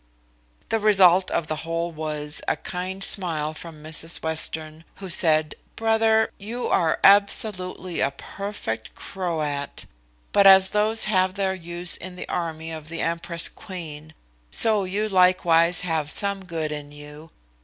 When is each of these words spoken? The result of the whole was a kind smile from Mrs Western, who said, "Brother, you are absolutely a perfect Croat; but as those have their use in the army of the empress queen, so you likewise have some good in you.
The 0.69 0.79
result 0.79 1.29
of 1.29 1.45
the 1.45 1.57
whole 1.57 1.91
was 1.91 2.41
a 2.47 2.55
kind 2.55 3.03
smile 3.03 3.53
from 3.53 3.83
Mrs 3.83 4.23
Western, 4.23 4.83
who 4.95 5.11
said, 5.11 5.53
"Brother, 5.75 6.31
you 6.39 6.67
are 6.67 6.99
absolutely 7.03 7.99
a 7.99 8.09
perfect 8.09 8.95
Croat; 8.95 9.85
but 10.31 10.47
as 10.47 10.71
those 10.71 11.03
have 11.03 11.35
their 11.35 11.53
use 11.53 11.97
in 11.97 12.15
the 12.15 12.27
army 12.29 12.71
of 12.71 12.89
the 12.89 13.01
empress 13.01 13.47
queen, 13.47 14.15
so 14.49 14.85
you 14.85 15.07
likewise 15.07 15.81
have 15.81 16.09
some 16.09 16.45
good 16.45 16.71
in 16.71 16.91
you. 16.91 17.29